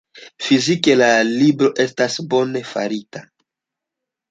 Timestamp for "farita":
2.73-3.25